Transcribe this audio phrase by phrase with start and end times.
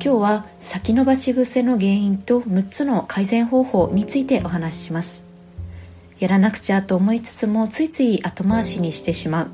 [0.00, 5.24] 今日は先延ばし癖の原因と6つの改善方法についてお話しします。
[6.20, 9.50] やらなくちゃと思いつつもついつい後回しにしてしまう、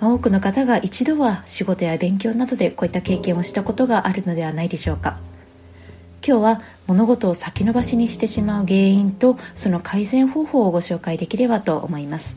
[0.00, 5.20] まあ、多くの方が一度は仕事や勉強などでこういった経験をしたことがあるのではないでしょうか。
[6.26, 12.36] 今日は物事を先延ばしにしてしまう原因とその改善方法をご紹介できればと思います。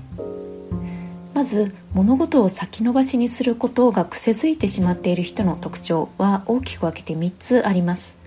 [1.40, 8.18] まず物事を先延ばしにすることが癖づいてしまっている人の特徴は大きく分けて3つあります。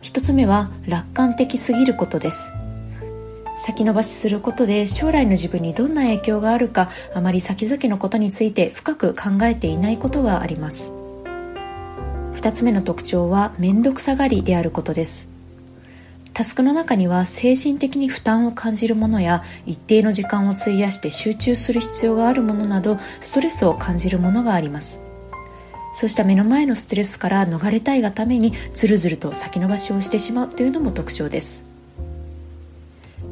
[0.00, 2.48] 1つ目は楽観的すぎることです。
[3.58, 10.90] 先延ばしすることで将来の自分にどんな影響があるかあまり先々のことについて深く考えていないことがあります。
[12.36, 15.27] 2つ目の特徴は面倒くさがりであることです。
[16.38, 25.02] タスクの中には精神的に負担を感じるものや一定の時間を費やして集中する必要があるものなどストレスを感じるものがあります。
[25.92, 31.64] そうした目の前のストレスから逃れたいがためにずるずると先延ばしをしてしまうというのも特徴です。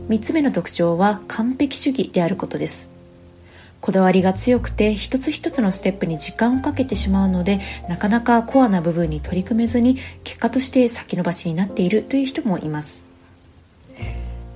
[0.09, 2.96] 3つ目の特徴は完璧主義であることです。
[3.87, 13.05] こだわりが強くて一つ一つのステップに時間をかけてしまうのでなかなかコアな部分に取り組めずに結果として先延ばしになっているという人もいます、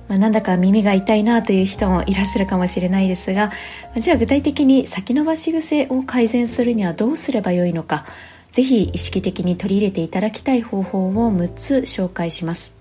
[0.09, 3.53] まあ、なんだか耳が痛いなという人もいらっしゃるかもしれないですが
[3.95, 8.03] じゃあ具体的に先延ばし癖を改善するにはどうすればよいのか
[8.51, 12.73] ぜひ意識的に取り入れていただきたい方法を6つ紹介します。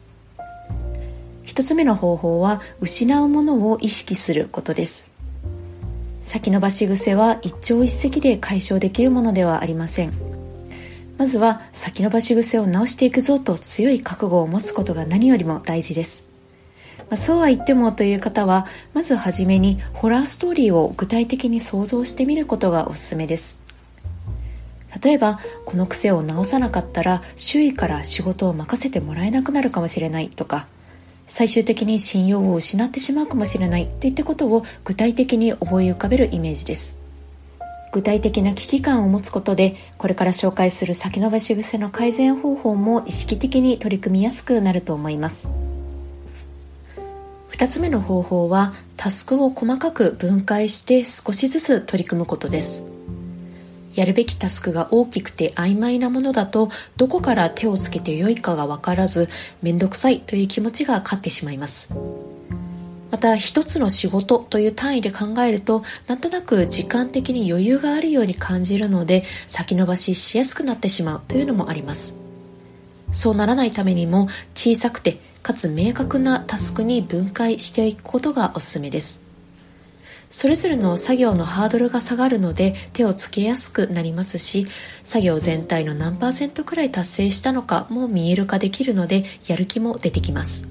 [1.47, 5.10] 1つ目の方法は失うものを意識することです。
[6.31, 10.13] 先延ばし癖は一朝一夕で解消できるものではありません。
[11.19, 16.23] まずは先延ばし癖を直していくぞと強い覚悟を持つことが何よりも大事です。
[17.11, 23.59] まあ、そうは言ってもという方はまずはじめにホラーストーリーを具体的に想像してみることがおすすめです。
[25.03, 30.69] 例えばこの癖を直さなかったら周囲から仕事を任せてもらえなくなるかもしれないとか
[31.31, 36.97] 最終的に信用を失ってしまうかもしれないといったことを具体的に思い浮かべるイメージです。
[37.93, 45.47] 具体的な危機感を持つことでこれから紹介する先延ばし癖の改善方法も意識的に取り組みやすくなると思います。
[47.53, 52.90] 2つ目の方法はタスクを細かく分解して少しずつ取り組むことです。
[53.95, 59.29] やるべきタスクが大きくて曖昧なものだとどこから手をつけてよいかが分からず
[59.63, 61.89] 面倒くさいという気持ちが勝ってしまいます。
[63.11, 72.15] また一つの仕事という単位で考えるとなんとなく時間的に余裕があるように感じるので先延ばししやすくなってしまうというのもあります。
[73.13, 79.20] そうならないためにも小さくてかつ明確なタスクに分解していくことがおすすめです。
[80.31, 84.67] それぞれの作業のハードルが下がるので手をつけやすくなりますし
[85.03, 90.69] 作業全体の何パーセントくらい達成したのかも見える化できるのでやる気も出てきます。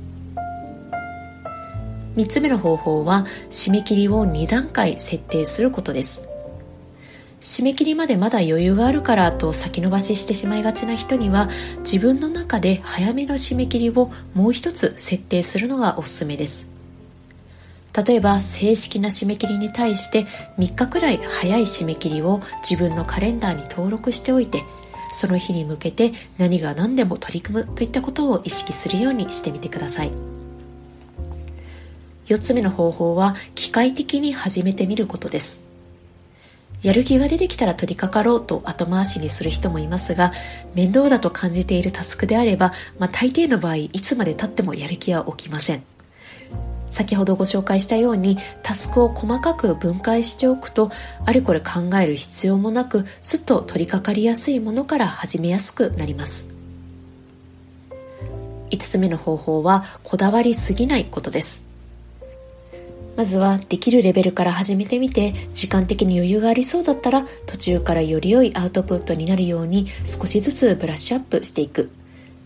[2.15, 6.21] 3つ目の方法は締め切りを2段階設定することです。
[7.41, 11.49] 締め切りまでまだ余裕があるからと先延ばししてしまいがちな人には
[11.79, 16.68] 自分の中で早めの締め切りをもう一つ設定するのがおすすめです。
[18.05, 20.25] 例えば正式な締め切りに対して
[20.57, 24.63] 3日くらい早い締め切りを自分のカレンダーに登録しておいて
[25.11, 30.11] その日に向けて何が何でも取り組むといったことを意識するようにしてみてください。
[32.27, 35.63] 4つ目の方法は機械的に始めてみることです。
[36.83, 40.31] やる気が出てきたら取り掛かろうと後回しにする人もいますが
[40.75, 45.83] 面倒だと感じているタスクであれば、まあ、大抵の場合いつまでたってもやる気は起きません。
[46.89, 50.91] 先ほどご紹介したようにタスクを細かく分解しておくと
[51.25, 56.47] あれこれ考える必要もなくすっと取り掛かりやすいものから始めやすくなります。
[58.71, 61.61] 5つ目の方法はこだわりすぎないことです。
[63.17, 71.89] まずはできるレベルから始めてみて時間的に余裕がありそうだったら途中からより良いアウトプットになるように少しずつブラッシュアップしていく。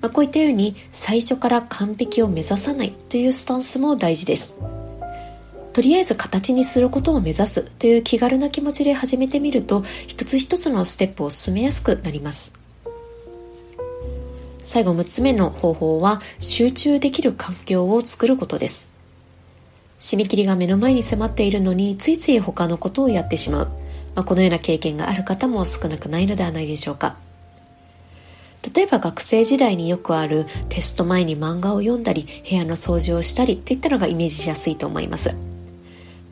[0.03, 4.53] まあ、こういったように最初から完璧を目指さないというスタンスも大事です。
[5.71, 12.51] とりあえず形にすることを目指すという気軽な気持ちで始めてみると一つ一つのステップを進めやすくなります。
[14.65, 18.89] 最後6つ目の方法は集中できる環境を作ることです。
[20.01, 23.67] 締め切りが目の前に迫っているのについつい他のことをやってしまう、
[24.15, 27.22] まあ、このような経験がある方も少なくないのではないでしょうか。
[28.73, 35.35] 例えば学生時代によくあるテスト前に漫画を読んだり部屋の掃除をしたりといったのがイメージしやすいと思います。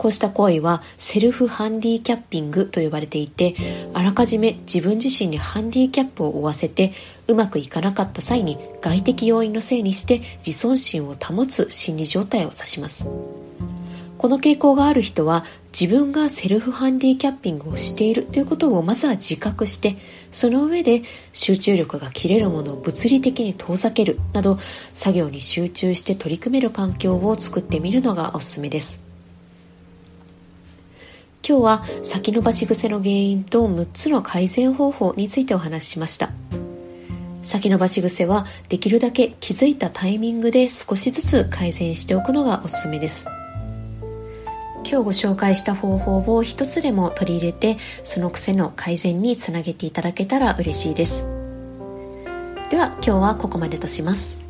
[0.01, 3.53] こうした行為はセルフハンディキャッピングと呼ばれていて
[3.93, 6.91] あらかじめ自分自身にハンディキャップを負わせて
[7.27, 13.07] うまくいかなかった際に外的要因のせいにして自尊心を保つ心理状態を指します。
[14.21, 19.97] この傾向がある人は自分がセルフハンディキャッピングをしているということをまずは自覚して
[20.31, 21.01] その上で
[21.33, 24.59] 集中力が切れるものを物理的に遠ざけるなど
[24.93, 29.01] 作業に集中して取り組める環境を作ってみるのがおすすめです。
[31.43, 36.29] 今日は先延ばし癖の原因と6つの改善方法についてお話ししました。
[37.41, 43.25] 先延ばし癖はできるだけ気づいたタイミングで少しずつ改善しておくのがおすすめです。
[44.91, 51.23] 今日ご紹介した方法を一つでも取り入れてその癖の改善につなげていただけたら嬉しいです。
[52.69, 54.40] では今日はここまでとします。